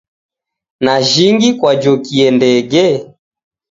Na 0.85 0.95
jhingi 1.07 1.49
kwajokie 1.59 2.31
ndege? 2.37 2.85